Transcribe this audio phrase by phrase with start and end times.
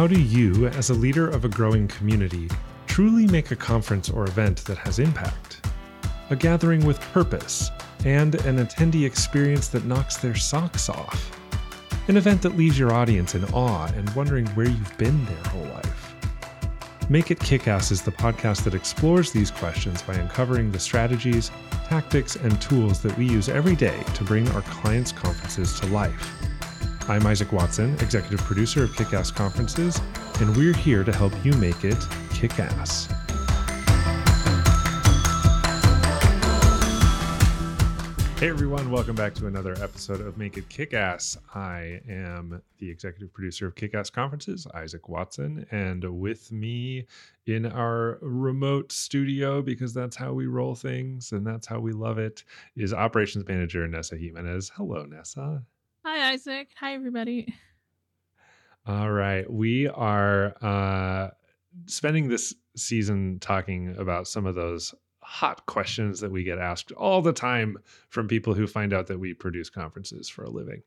[0.00, 2.48] How do you, as a leader of a growing community,
[2.86, 5.60] truly make a conference or event that has impact?
[6.30, 7.70] A gathering with purpose
[8.06, 11.38] and an attendee experience that knocks their socks off.
[12.08, 15.66] An event that leaves your audience in awe and wondering where you've been their whole
[15.66, 16.14] life.
[17.10, 21.50] Make It Kickass is the podcast that explores these questions by uncovering the strategies,
[21.88, 26.39] tactics, and tools that we use every day to bring our clients' conferences to life.
[27.10, 30.00] I'm Isaac Watson, executive producer of Kickass Conferences,
[30.38, 31.98] and we're here to help you make it
[32.32, 33.08] kick ass.
[38.38, 41.36] Hey everyone, welcome back to another episode of Make It Kick Ass.
[41.52, 47.06] I am the executive producer of Kick Ass Conferences, Isaac Watson, and with me
[47.44, 52.18] in our remote studio, because that's how we roll things and that's how we love
[52.18, 52.44] it,
[52.76, 54.70] is operations manager Nessa Jimenez.
[54.76, 55.64] Hello, Nessa.
[56.12, 56.70] Hi, Isaac.
[56.80, 57.54] Hi, everybody.
[58.84, 59.48] All right.
[59.48, 61.30] We are uh,
[61.86, 67.22] spending this season talking about some of those hot questions that we get asked all
[67.22, 67.76] the time
[68.08, 70.82] from people who find out that we produce conferences for a living.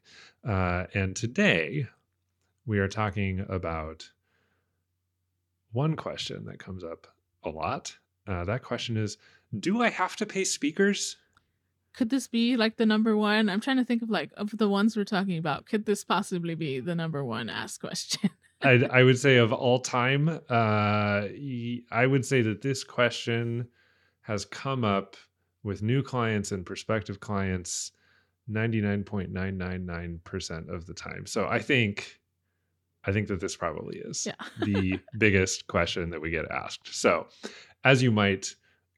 [0.45, 1.87] Uh, and today
[2.65, 4.11] we are talking about
[5.71, 7.07] one question that comes up
[7.45, 7.95] a lot.
[8.27, 9.17] Uh, that question is
[9.57, 11.15] Do I have to pay speakers?
[11.93, 13.49] Could this be like the number one?
[13.49, 15.65] I'm trying to think of like of the ones we're talking about.
[15.65, 18.29] Could this possibly be the number one asked question?
[18.61, 21.27] I, I would say of all time, uh,
[21.91, 23.67] I would say that this question
[24.21, 25.17] has come up
[25.63, 27.91] with new clients and prospective clients
[28.49, 31.25] 99.999% of the time.
[31.25, 32.19] So I think
[33.05, 34.35] I think that this probably is yeah.
[34.61, 36.93] the biggest question that we get asked.
[36.93, 37.27] So,
[37.83, 38.55] as you might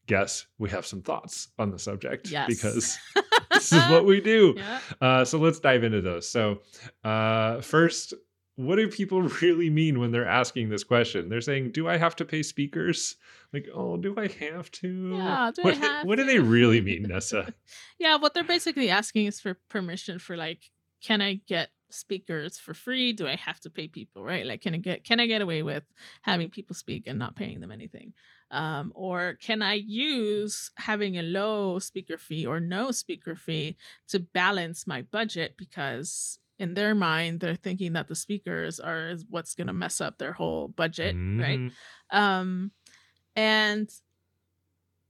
[0.08, 2.48] guess we have some thoughts on the subject yes.
[2.48, 2.98] because
[3.52, 4.56] this is what we do.
[4.57, 4.80] Yeah.
[5.02, 6.30] Uh, so let's dive into those.
[6.30, 6.62] So,
[7.03, 8.13] uh, first,
[8.56, 11.30] what do people really mean when they're asking this question?
[11.30, 13.16] They're saying, "Do I have to pay speakers?"
[13.53, 15.52] Like, "Oh, do I have to?" Yeah.
[15.56, 17.53] Do what, I have what do they really mean, Nessa?
[18.00, 18.16] yeah.
[18.18, 23.13] What they're basically asking is for permission for like, can I get speakers for free?
[23.13, 24.23] Do I have to pay people?
[24.23, 24.45] Right?
[24.45, 25.83] Like, can I get can I get away with
[26.22, 28.13] having people speak and not paying them anything?
[28.51, 33.75] Um, or can I use having a low speaker fee or no speaker fee
[34.09, 39.56] to balance my budget because in their mind they're thinking that the speakers are what's
[39.56, 41.41] going to mess up their whole budget mm-hmm.
[41.41, 41.72] right
[42.12, 42.72] um
[43.35, 43.89] and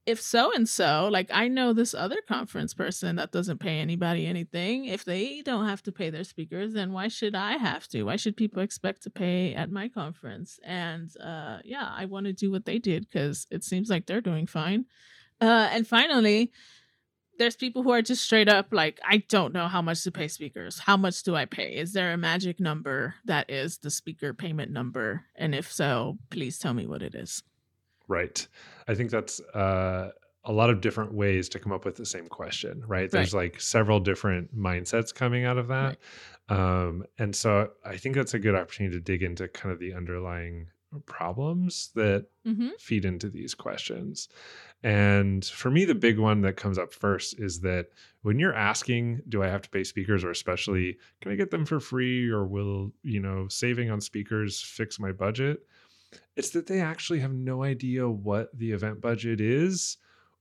[0.06, 4.26] if so and so like i know this other conference person that doesn't pay anybody
[4.26, 8.04] anything if they don't have to pay their speakers then why should i have to
[8.04, 12.34] why should people expect to pay at my conference and uh yeah i want to
[12.34, 14.86] do what they did because it seems like they're doing fine
[15.42, 16.52] uh and finally
[17.38, 20.28] there's people who are just straight up like, I don't know how much to pay
[20.28, 20.80] speakers.
[20.80, 21.76] How much do I pay?
[21.76, 25.26] Is there a magic number that is the speaker payment number?
[25.36, 27.44] And if so, please tell me what it is.
[28.08, 28.48] Right.
[28.88, 30.12] I think that's uh,
[30.44, 33.10] a lot of different ways to come up with the same question, right?
[33.10, 35.98] There's like several different mindsets coming out of that.
[36.50, 36.58] Right.
[36.58, 39.94] Um, and so I think that's a good opportunity to dig into kind of the
[39.94, 40.68] underlying
[41.06, 42.70] problems that mm-hmm.
[42.80, 44.30] feed into these questions.
[44.84, 47.88] And for me, the big one that comes up first is that
[48.22, 51.66] when you're asking, do I have to pay speakers or especially can I get them
[51.66, 55.66] for free or will, you know, saving on speakers fix my budget?
[56.36, 59.98] It's that they actually have no idea what the event budget is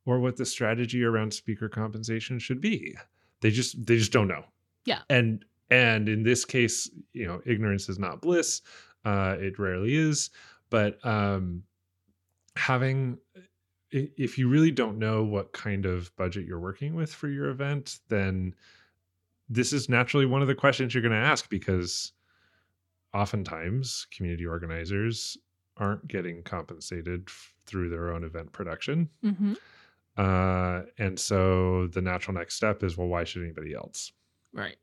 [0.06, 2.96] or what the strategy around speaker compensation should be.
[3.40, 4.44] They just they just don't know.
[4.84, 5.00] Yeah.
[5.10, 8.60] And and in this case, you know, ignorance is not bliss.
[9.04, 10.30] Uh, it rarely is,
[10.70, 11.62] but um,
[12.56, 13.18] having
[13.90, 18.00] if you really don't know what kind of budget you're working with for your event,
[18.08, 18.52] then
[19.48, 22.12] this is naturally one of the questions you're going to ask because
[23.12, 25.38] oftentimes community organizers
[25.76, 29.08] aren't getting compensated f- through their own event production.
[29.24, 29.54] Mm-hmm.
[30.16, 34.12] Uh, and so the natural next step is, well, why should anybody else?
[34.52, 34.76] Right.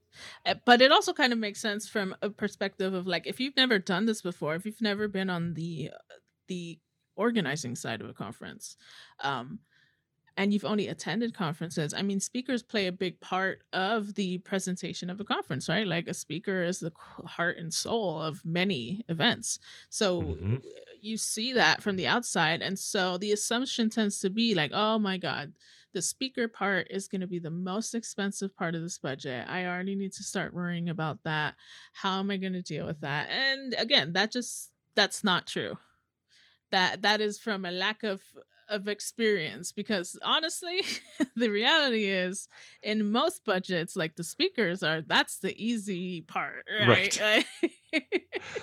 [0.46, 3.56] Eh, but it also kind of makes sense from a perspective of like if you've
[3.56, 6.16] never done this before, if you've never been on the uh,
[6.48, 6.78] the
[7.16, 8.76] organizing side of a conference
[9.22, 9.60] um,
[10.38, 15.10] and you've only attended conferences i mean speakers play a big part of the presentation
[15.10, 16.92] of a conference right like a speaker is the
[17.26, 20.56] heart and soul of many events so mm-hmm.
[21.02, 24.98] you see that from the outside and so the assumption tends to be like oh
[24.98, 25.54] my god
[25.94, 29.46] the speaker part is going to be the most expensive part of this budget.
[29.50, 31.56] I already need to start worrying about that.
[31.92, 33.28] How am I going to deal with that?
[33.30, 35.78] And again, that just that's not true
[36.72, 38.22] that that is from a lack of
[38.72, 40.82] of experience because honestly
[41.36, 42.48] the reality is
[42.82, 47.46] in most budgets like the speakers are that's the easy part right, right.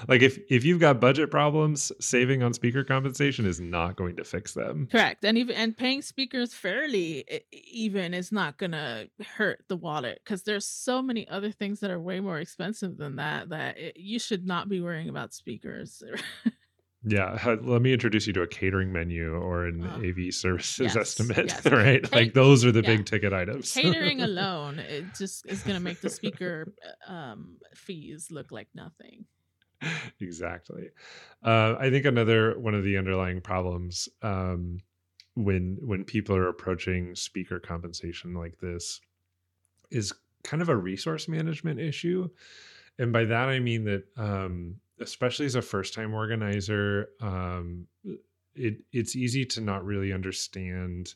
[0.08, 4.24] like if if you've got budget problems saving on speaker compensation is not going to
[4.24, 4.88] fix them.
[4.90, 9.04] Correct and even and paying speakers fairly even is not gonna
[9.36, 13.16] hurt the wallet because there's so many other things that are way more expensive than
[13.16, 16.02] that that it, you should not be worrying about speakers
[17.04, 20.96] yeah, let me introduce you to a catering menu or an uh, AV services yes,
[20.96, 21.66] estimate, yes.
[21.72, 22.12] right?
[22.12, 22.96] like those are the yeah.
[22.96, 23.72] big ticket items.
[23.74, 26.74] Catering alone, it just is going to make the speaker
[27.08, 29.26] uh, um, fees look like nothing.
[30.20, 30.88] Exactly.
[31.44, 34.78] Uh, I think another one of the underlying problems um,
[35.34, 39.00] when when people are approaching speaker compensation like this
[39.92, 40.12] is
[40.42, 42.28] kind of a resource management issue,
[42.98, 44.02] and by that I mean that.
[44.16, 47.86] Um, especially as a first time organizer, um,
[48.54, 51.14] it it's easy to not really understand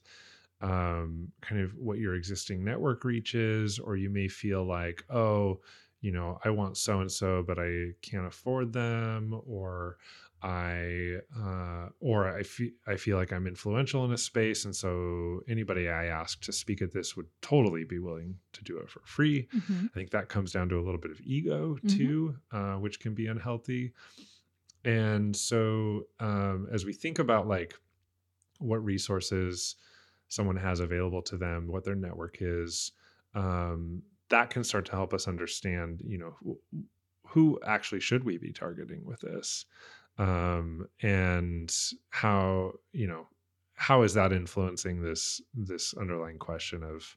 [0.61, 5.61] um, kind of what your existing network reach is, or you may feel like, oh,
[6.01, 9.97] you know, I want so and so, but I can't afford them, or
[10.43, 15.41] I uh, or I feel I feel like I'm influential in a space, and so
[15.49, 19.01] anybody I ask to speak at this would totally be willing to do it for
[19.05, 19.49] free.
[19.55, 19.87] Mm-hmm.
[19.87, 21.97] I think that comes down to a little bit of ego mm-hmm.
[21.97, 23.93] too, uh, which can be unhealthy.
[24.85, 27.75] And so um, as we think about like
[28.59, 29.77] what resources
[30.29, 32.93] someone has available to them, what their network is,
[33.35, 36.59] um, that can start to help us understand, you know,
[37.29, 39.67] who actually should we be targeting with this
[40.19, 41.75] um, and
[42.11, 43.27] how you know
[43.75, 47.17] how is that influencing this this underlying question of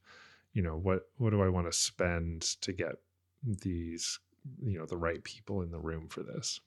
[0.54, 2.96] you know what what do I want to spend to get
[3.44, 4.20] these
[4.64, 6.60] you know the right people in the room for this?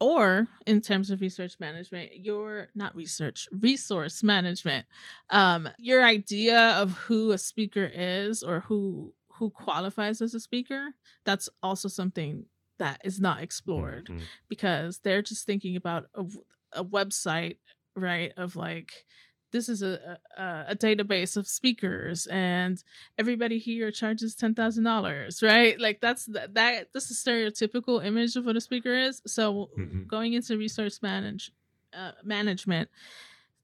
[0.00, 4.86] Or in terms of research management your not research resource management
[5.30, 10.88] um your idea of who a speaker is or who who qualifies as a speaker
[11.24, 12.44] that's also something
[12.78, 14.24] that is not explored mm-hmm.
[14.48, 16.24] because they're just thinking about a,
[16.72, 17.58] a website
[17.96, 19.04] right of like
[19.52, 22.82] this is a, a, a database of speakers and
[23.18, 25.80] everybody here charges $10,000 right?
[25.80, 29.22] Like that's that, that that's a stereotypical image of what a speaker is.
[29.28, 30.04] So mm-hmm.
[30.08, 31.52] going into resource manage
[31.96, 32.88] uh, management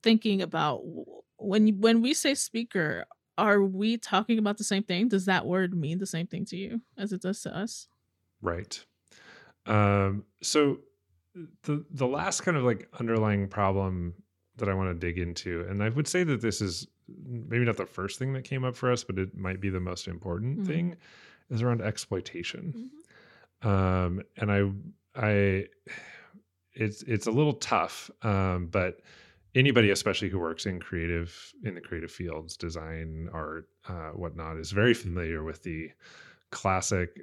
[0.03, 0.83] thinking about
[1.37, 3.05] when when we say speaker
[3.37, 5.09] are we talking about the same thing?
[5.09, 7.89] Does that word mean the same thing to you as it does to us?
[8.41, 8.85] Right
[9.67, 10.79] um, so
[11.63, 14.15] the the last kind of like underlying problem
[14.57, 16.87] that I want to dig into, and I would say that this is
[17.27, 19.81] maybe not the first thing that came up for us, but it might be the
[19.81, 20.67] most important mm-hmm.
[20.67, 20.97] thing,
[21.51, 22.91] is around exploitation.
[23.63, 23.69] Mm-hmm.
[23.69, 24.71] Um, and I
[25.15, 25.67] I
[26.75, 29.01] it's it's a little tough, um, but
[29.55, 34.71] anybody, especially who works in creative in the creative fields, design, art, uh, whatnot, is
[34.73, 35.91] very familiar with the
[36.51, 37.21] classic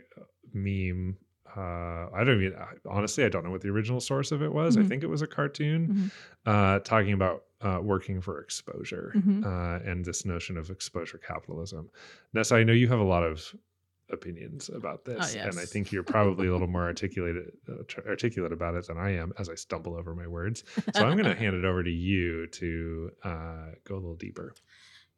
[0.54, 1.18] meme
[1.56, 2.58] uh, I don't even
[2.88, 4.76] honestly I don't know what the original source of it was.
[4.76, 4.86] Mm-hmm.
[4.86, 6.08] I think it was a cartoon mm-hmm.
[6.46, 9.44] uh, talking about uh, working for exposure mm-hmm.
[9.44, 11.90] Uh, and this notion of exposure capitalism.
[12.34, 13.56] Nessa, I know you have a lot of
[14.12, 15.48] opinions about oh, this, oh, yes.
[15.48, 19.16] and I think you're probably a little more articulate uh, articulate about it than I
[19.16, 20.64] am as I stumble over my words.
[20.96, 24.54] So I'm going to hand it over to you to uh, go a little deeper.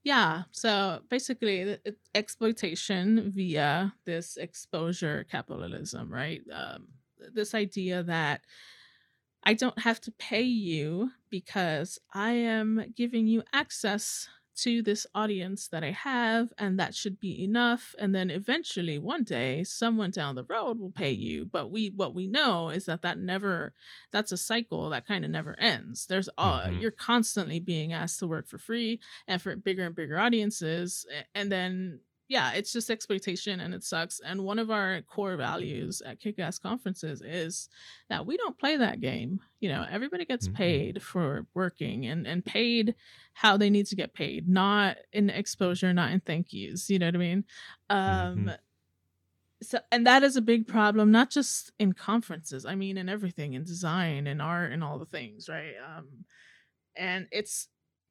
[0.04, 0.44] Yeah.
[0.52, 1.78] So basically,
[2.16, 6.42] exploitation via this exposure capitalism, right?
[6.52, 6.88] Um,
[7.34, 8.42] this idea that
[9.44, 14.28] I don't have to pay you because I am giving you access
[14.64, 17.96] to this audience that I have, and that should be enough.
[18.00, 21.46] And then eventually, one day, someone down the road will pay you.
[21.46, 23.74] But we, what we know is that that never,
[24.12, 26.06] that's a cycle that kind of never ends.
[26.06, 26.80] There's, all mm-hmm.
[26.80, 31.52] you're constantly being asked to work for free and for bigger and bigger audiences, and
[31.52, 32.00] then
[32.30, 34.22] yeah, it's just exploitation and it sucks.
[34.24, 37.70] And one of our core values at kick ass conferences is
[38.08, 39.40] that we don't play that game.
[39.60, 40.58] You know, everybody gets mm-hmm.
[40.58, 42.94] paid for working and, and paid
[43.34, 46.88] how they need to get paid, not in exposure, not in thank yous.
[46.88, 47.44] You know what I mean?
[47.90, 48.50] Um, mm-hmm.
[49.64, 52.64] So, and that is a big problem, not just in conferences.
[52.64, 55.74] I mean, in everything, in design, in art, and all the things, right?
[55.84, 56.26] Um,
[56.96, 57.70] and it's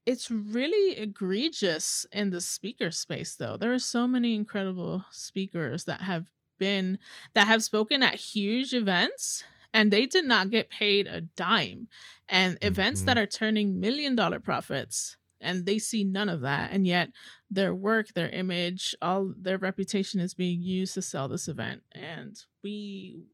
[0.09, 6.01] it's really egregious in the speaker space though there are so many incredible speakers that
[6.01, 6.25] have
[6.59, 6.99] been
[7.35, 11.89] that have spoken at huge events and they did not get paid a dime
[12.27, 12.67] and mm-hmm.
[12.67, 13.25] events that mm-hmm.
[13.25, 17.11] are turning million dollar profits and they see none of that and yet
[17.51, 22.45] their work their image all their reputation is being used to sell this event and
[22.65, 23.27] we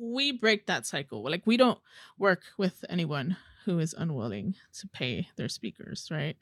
[0.00, 1.78] we break that cycle like we don't
[2.16, 6.36] work with anyone who is unwilling to pay their speakers, right?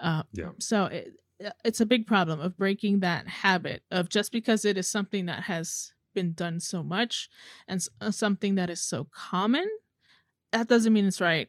[0.00, 0.50] Uh, Yeah.
[0.58, 1.14] so it,
[1.44, 5.26] uh, it's a big problem of breaking that habit of just because it is something
[5.26, 7.28] that has been done so much
[7.68, 9.68] and uh, something that is so common,
[10.52, 11.48] that doesn't mean it's right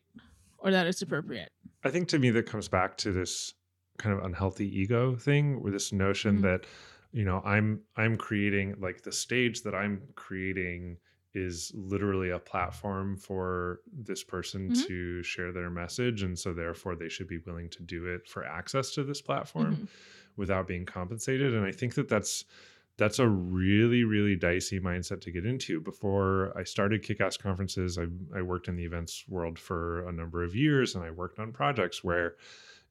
[0.59, 1.51] or that it's appropriate.
[1.83, 3.53] I think to me that comes back to this
[3.97, 6.41] kind of unhealthy ego thing, with this notion Mhm.
[6.41, 6.65] that
[7.11, 10.97] you know I'm I'm creating like the stage that I'm creating
[11.37, 14.87] is literally a platform for this person Mhm.
[14.87, 18.43] to share their message, and so therefore they should be willing to do it for
[18.43, 19.87] access to this platform Mhm.
[20.35, 21.53] without being compensated.
[21.53, 22.45] And I think that that's
[22.97, 28.07] that's a really really dicey mindset to get into before i started kick-ass conferences I,
[28.35, 31.51] I worked in the events world for a number of years and i worked on
[31.51, 32.37] projects where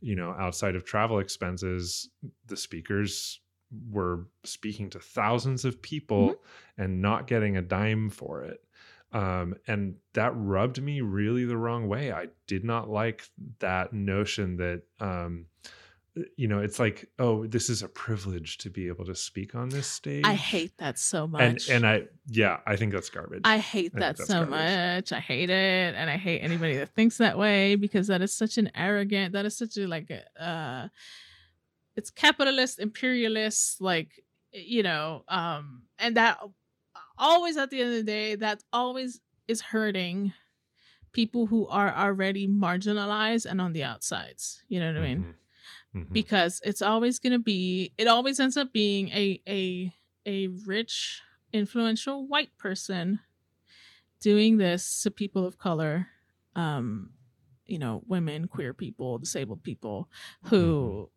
[0.00, 2.08] you know outside of travel expenses
[2.46, 3.40] the speakers
[3.90, 6.36] were speaking to thousands of people
[6.78, 8.62] and not getting a dime for it
[9.12, 13.24] um, and that rubbed me really the wrong way i did not like
[13.60, 15.46] that notion that um,
[16.36, 19.68] you know it's like oh this is a privilege to be able to speak on
[19.68, 21.68] this stage I hate that so much.
[21.68, 24.50] and i yeah i think that's garbage I hate think that so garbage.
[24.50, 25.12] much.
[25.12, 28.56] I hate it, and I hate anybody that thinks that way because that is such
[28.58, 29.34] an arrogant.
[29.34, 30.42] That is such a like a.
[30.42, 30.88] Uh,
[31.96, 34.22] it's capitalist, imperialist, like
[34.52, 36.38] you know, um, and that
[37.18, 40.32] always at the end of the day, that always is hurting
[41.12, 44.62] people who are already marginalized and on the outsides.
[44.68, 45.18] You know what I mean?
[45.24, 45.34] Mhm.
[46.02, 46.12] Mhm.
[46.12, 49.92] because it's always going to be it always ends up being a a
[50.26, 51.22] a rich
[51.52, 53.20] influential white person
[54.20, 56.08] doing this to people of color
[56.54, 57.10] um
[57.66, 60.08] you know women queer people disabled people
[60.44, 61.15] who uh,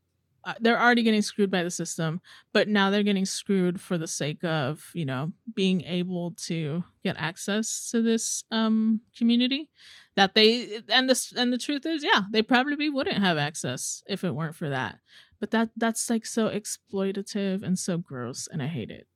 [0.60, 2.22] they're already getting screwed by the system
[2.54, 7.16] but now they're getting screwed for the sake of you know being able to get
[7.18, 9.70] access to this um community
[10.16, 14.24] that they and this and the truth is yeah they probably wouldn't have access if
[14.24, 15.00] it weren't for that
[15.40, 19.08] but that that's like so exploitative and so gross and i hate it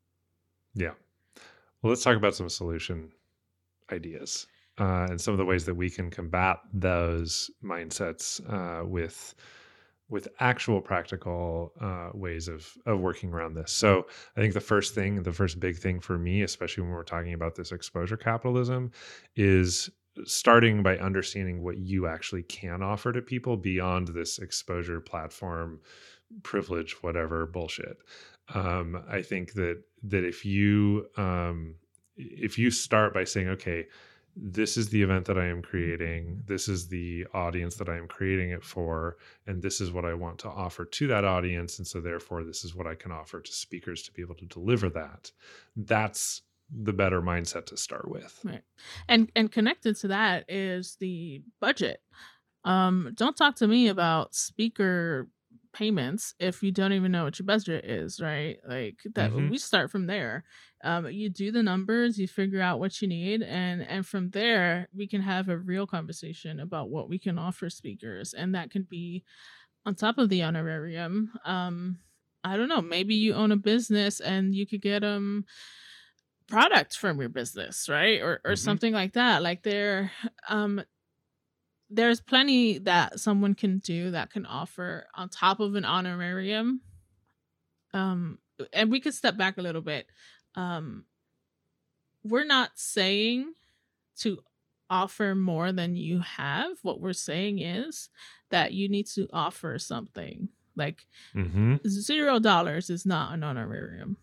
[0.75, 0.94] Yeah.
[1.82, 3.12] Well, let's talk about some solution
[3.92, 4.48] ideas
[4.80, 9.36] uh, and some of the ways that we can combat those mindsets uh, with
[10.10, 13.72] with actual practical uh, ways of of working around this.
[13.72, 14.06] So
[14.36, 17.34] I think the first thing, the first big thing for me, especially when we're talking
[17.34, 18.92] about this exposure capitalism,
[19.36, 19.90] is
[20.26, 25.80] starting by understanding what you actually can offer to people beyond this exposure platform
[26.44, 27.98] privilege whatever bullshit
[28.54, 31.76] um, I think that that if you um,
[32.16, 33.88] if you start by saying, okay,
[34.36, 38.08] this is the event that I am creating, this is the audience that I am
[38.08, 41.88] creating it for, and this is what I want to offer to that audience, and
[41.88, 44.90] so therefore this is what I can offer to speakers to be able to deliver
[44.90, 45.32] that.
[45.75, 48.40] That's the better mindset to start with.
[48.44, 48.63] Right.
[49.08, 52.02] And and connected to that is the budget.
[52.63, 55.28] Um, don't talk to me about speaker
[55.74, 58.60] payments if you don't even know what your budget is, right?
[58.68, 59.50] Like that Mhm.
[59.50, 60.46] we start from there.
[60.84, 64.88] Um, you do the numbers, you figure out what you need, and and from there
[64.94, 68.84] we can have a real conversation about what we can offer speakers, and that can
[68.84, 69.24] be
[69.86, 71.32] on top of the honorarium.
[71.46, 72.00] Um,
[72.44, 75.46] I don't know, maybe you own a business and you could get them
[76.48, 78.58] product from your business right or or Mhm.
[78.58, 80.12] something like that like there
[80.50, 80.84] um
[81.90, 86.82] there's plenty that someone can do that can offer on top of an honorarium
[87.94, 88.40] um
[88.72, 90.08] and we could step back a little bit
[90.56, 91.06] um
[92.24, 93.54] we're not saying
[94.18, 94.40] to
[94.90, 98.10] offer more than you have what we're saying is
[98.50, 101.75] that you need to offer something like Mm-hmm.
[101.88, 104.18] zero dollars is not an honorarium.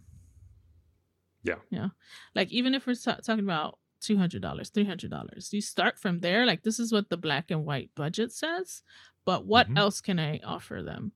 [1.42, 1.56] Yeah.
[1.70, 1.88] Yeah.
[2.34, 5.98] Like even if we're ta- talking about two hundred dollars, three hundred dollars, you start
[5.98, 6.46] from there.
[6.46, 8.82] Like this is what the black and white budget says,
[9.24, 9.78] but what Mhm.
[9.78, 11.12] else can I offer them?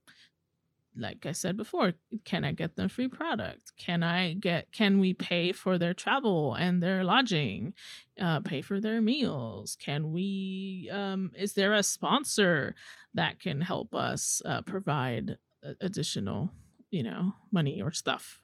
[0.96, 3.72] Like I said before, can I get them free product?
[3.76, 4.70] Can I get?
[4.70, 7.74] Can we pay for their travel and their lodging?
[8.20, 9.76] Uh, pay for their meals?
[9.80, 10.88] Can we?
[10.92, 12.76] Um, is there a sponsor
[13.12, 15.36] that can help us uh, provide
[15.80, 16.52] additional,
[16.92, 18.40] you know, money or stuff?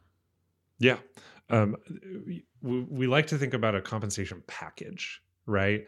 [0.80, 0.99] Yeah.
[1.49, 1.76] Um,
[2.26, 5.87] we, we like to think about a compensation package, right?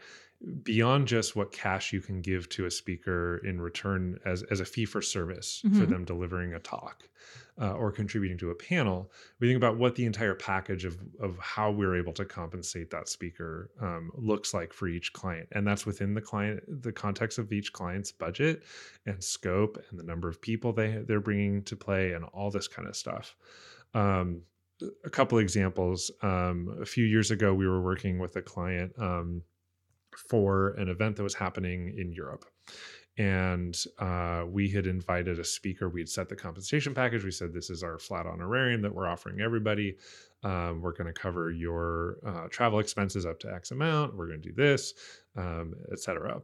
[0.63, 4.65] Beyond just what cash you can give to a speaker in return as, as a
[4.65, 5.89] fee for service for Mhm.
[5.89, 7.07] them delivering a talk
[7.61, 9.09] uh, or contributing to a panel,
[9.39, 13.07] we think about what the entire package of, of how we're able to compensate that
[13.07, 15.47] speaker um, looks like for each client.
[15.53, 18.63] And that's within the client, the context of each client's budget
[19.05, 22.67] and scope and the number of people they, they're bringing to play and all this
[22.67, 23.37] kind of stuff.
[23.93, 24.41] Um,
[25.03, 26.11] a couple examples.
[26.21, 29.41] Um, a few years ago, we were working with a client um,
[30.29, 32.45] for an event that was happening in Europe.
[33.17, 35.87] And uh, we had invited a speaker.
[35.87, 37.23] We'd set the compensation package.
[37.23, 39.97] We said, This is our flat honorarium that we're offering everybody.
[40.43, 44.15] Um, we're going to cover your uh, travel expenses up to X amount.
[44.15, 44.93] We're going to do this,
[45.37, 46.41] um, etc.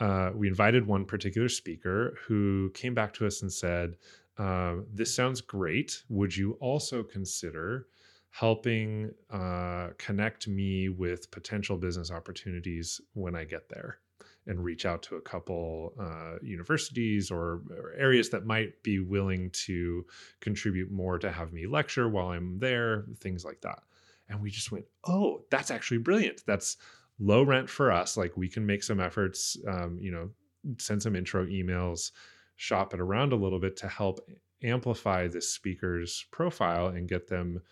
[0.00, 3.96] Uh, we invited one particular speaker who came back to us and said,
[4.38, 6.02] uh, This sounds great.
[6.08, 7.88] Would you also consider
[8.30, 14.00] helping uh, connect me with potential business opportunities when I get there?
[14.48, 19.50] and reach out to a couple uh, universities or, or, areas that might be willing
[19.50, 20.04] to
[20.40, 23.80] contribute more to have me lecture while I'm there, things like that.
[24.28, 26.44] And we just went, oh, that's actually brilliant.
[26.46, 26.78] That's
[27.18, 28.16] low rent for us.
[28.16, 30.30] Like we can make some efforts, um, you know,
[30.78, 32.10] send some intro emails,
[32.58, 34.20] shop it around a little bit to help
[34.62, 37.62] amplify the speaker's profile and get them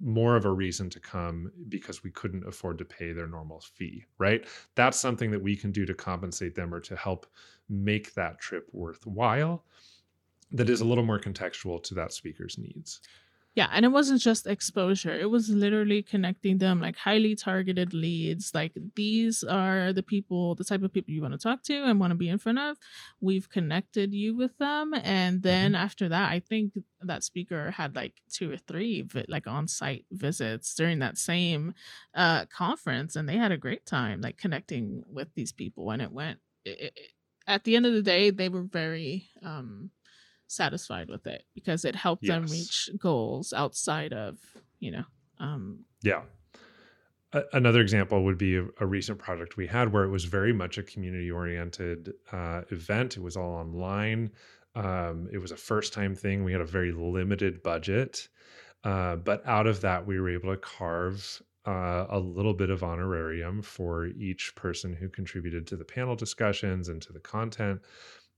[0.00, 4.04] more of a reason to come because we couldn't afford to pay their normal fee,
[4.18, 4.46] right?
[4.76, 7.26] That's something that we can do to compensate them or to help
[7.68, 9.64] make that trip worthwhile
[10.52, 13.00] that is a little more contextual to that speaker's needs.
[13.58, 15.12] Yeah, and it wasn't just exposure.
[15.12, 18.54] It was literally connecting them like highly targeted leads.
[18.54, 21.98] Like these are the people, the type of people you want to talk to and
[21.98, 22.76] want to be in front of.
[23.20, 24.94] We've connected you with them.
[25.02, 25.82] And then mm-hmm.
[25.82, 30.72] after that, I think that speaker had like two or three vi- like on-site visits
[30.76, 31.74] during that same
[32.14, 36.10] uh conference and they had a great time like connecting with these people and it
[36.10, 36.98] went it, it,
[37.46, 39.90] at the end of the day they were very um
[40.48, 42.32] satisfied with it because it helped yes.
[42.32, 44.38] them reach goals outside of
[44.80, 45.04] you know
[45.38, 46.22] um yeah.
[47.32, 50.52] A- another example would be a, a, recent project we had where it was very
[50.52, 53.16] much a community oriented uh, event.
[53.16, 54.30] It was all online.
[54.74, 56.44] Um, it was a first time thing.
[56.44, 58.28] We had a very limited budget.
[58.84, 62.82] Uh, but out of that we were able to carve uh, a little bit of
[62.82, 67.80] honorarium for each person who contributed to the panel discussions and to the content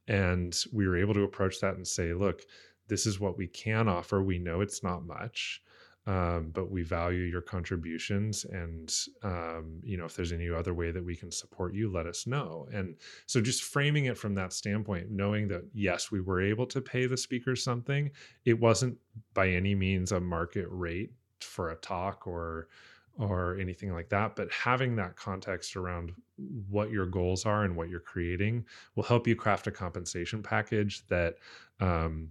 [0.08, 2.42] and we were able to approach that and say, look,
[2.88, 4.22] this is what we can offer.
[4.22, 5.62] We know it's not much.
[6.06, 8.90] Um, but we value your contributions and
[9.22, 12.26] um, you know if there's any other way that we can support you let us
[12.26, 12.96] know and
[13.26, 17.04] so just framing it from that standpoint knowing that yes we were able to pay
[17.04, 18.10] the speakers something
[18.46, 18.96] it wasn't
[19.34, 22.68] by any means a market rate for a talk or
[23.18, 24.36] or anything like that.
[24.36, 26.12] But having that context around
[26.68, 31.06] what your goals are and what you're creating will help you craft a compensation package
[31.08, 31.36] that
[31.80, 32.30] um,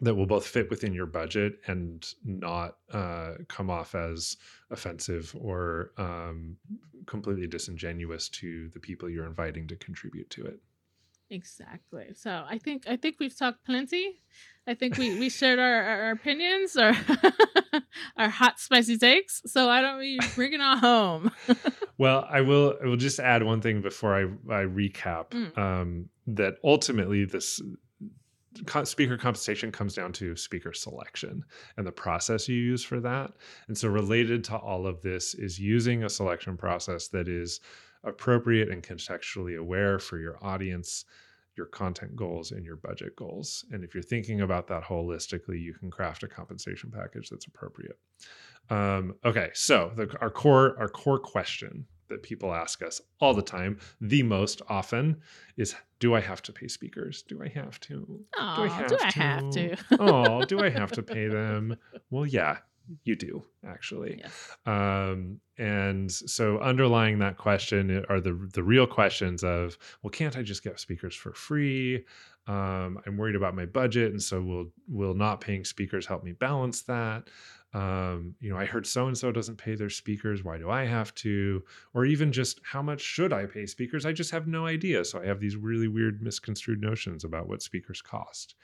[0.00, 4.36] that will both fit within your budget and not uh, come off as
[4.70, 6.56] offensive or um,
[7.06, 10.60] completely disingenuous to the people you're inviting to contribute to it.
[11.30, 12.08] Exactly.
[12.14, 14.22] So I think I think we've talked plenty.
[14.66, 16.94] I think we, we shared our, our opinions, our
[18.16, 19.42] our hot spicy takes.
[19.46, 21.30] So I don't we bring it on home.
[21.98, 25.30] well, I will I will just add one thing before I I recap.
[25.30, 25.58] Mm.
[25.58, 27.60] Um, that ultimately this
[28.84, 31.44] speaker compensation comes down to speaker selection
[31.76, 33.32] and the process you use for that.
[33.68, 37.60] And so related to all of this is using a selection process that is
[38.08, 41.04] appropriate and contextually aware for your audience,
[41.56, 43.64] your content goals, and your budget goals.
[43.72, 47.98] And if you're thinking about that holistically, you can craft a compensation package that's appropriate.
[48.70, 53.42] Um, okay, so the, our core our core question that people ask us all the
[53.42, 55.20] time, the most often,
[55.56, 57.22] is do I have to pay speakers?
[57.22, 58.24] Do I have to?
[58.38, 59.20] Oh, do I have, do I to?
[59.20, 59.76] Have to?
[60.00, 61.76] oh, do I have to pay them?
[62.10, 62.58] Well, yeah,
[63.04, 64.18] you do actually.
[64.18, 64.56] Yes.
[64.66, 70.42] um, and so underlying that question are the the real questions of well can't i
[70.42, 72.04] just get speakers for free?
[72.46, 76.32] Um, i'm worried about my budget and so will will not paying speakers help me
[76.32, 77.28] balance that?
[77.74, 80.84] Um, you know i heard so and so doesn't pay their speakers why do i
[80.84, 81.62] have to?
[81.92, 84.06] Or even just how much should i pay speakers?
[84.06, 85.04] I just have no idea.
[85.04, 88.54] So i have these really weird misconstrued notions about what speakers cost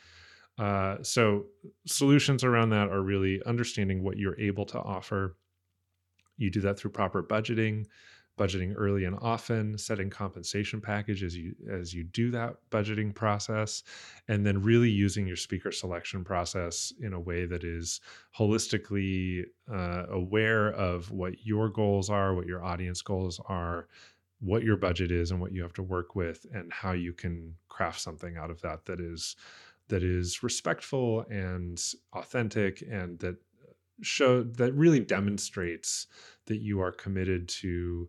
[0.58, 1.46] uh, so
[1.86, 5.36] solutions around that are really understanding what you're able to offer.
[6.36, 7.86] You do that through proper budgeting,
[8.38, 13.82] budgeting early and often, setting compensation packages as you as you do that budgeting process,
[14.28, 18.00] and then really using your speaker selection process in a way that is
[18.36, 23.88] holistically uh, aware of what your goals are, what your audience goals are,
[24.40, 27.54] what your budget is, and what you have to work with, and how you can
[27.68, 29.36] craft something out of that that is
[29.88, 36.06] that is respectful and authentic and that uh, show that really demonstrates
[36.46, 38.08] that you are committed to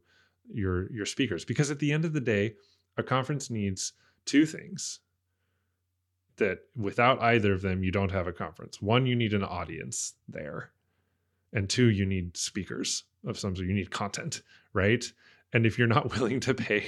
[0.52, 1.46] your your speakers.
[1.46, 2.56] Because at the end of the day
[2.98, 3.94] a conference needs
[4.26, 5.00] two things.
[6.38, 8.82] That without either of them you don't have a conference.
[8.82, 10.72] One you need an audience there.
[11.54, 13.68] And two you need speakers of some sort.
[13.68, 14.42] You need content
[14.76, 15.12] right?
[15.54, 16.84] And if you're not willing to pay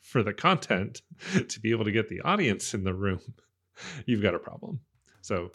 [0.00, 1.00] for the content
[1.48, 3.20] to be able to get the audience in the room,
[4.06, 4.80] you've got a problem.
[5.22, 5.50] So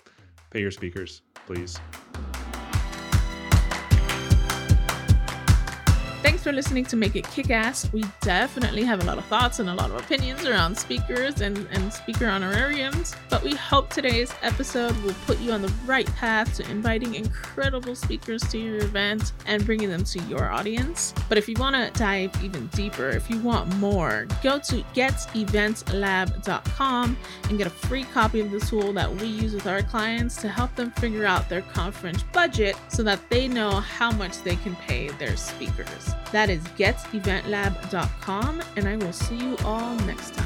[0.51, 1.79] pay your speakers, please.
[6.45, 7.91] For listening to Make It Kick Ass.
[7.91, 11.67] We definitely have a lot of thoughts and a lot of opinions around speakers and,
[11.71, 16.55] and speaker honorariums, but we hope today's episode will put you on the right path
[16.57, 21.15] to inviting incredible speakers to your event and bringing them to your audience.
[21.29, 27.17] But if you want to dive even deeper, if you want more, go to geteventlab.com
[27.49, 30.47] and get a free copy of the tool that we use with our clients to
[30.47, 34.75] help them figure out their conference budget so that they know how much they can
[34.75, 36.13] pay their speakers.
[36.35, 40.44] That is geteventlab.com, and I will see you all next time.